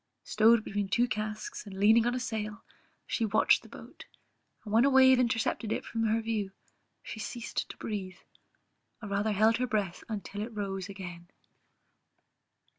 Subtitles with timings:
[0.23, 2.63] Stowed between two casks, and leaning on a sail,
[3.05, 4.05] she watched the boat,
[4.63, 6.53] and when a wave intercepted it from her view
[7.03, 8.17] she ceased to breathe,
[9.03, 11.27] or rather held her breath until it rose again.